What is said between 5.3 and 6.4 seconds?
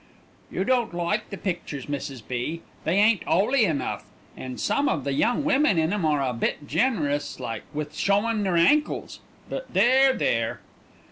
women in 'em are a